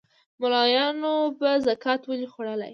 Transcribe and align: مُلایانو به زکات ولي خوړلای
مُلایانو 0.41 1.13
به 1.39 1.51
زکات 1.67 2.01
ولي 2.05 2.27
خوړلای 2.33 2.69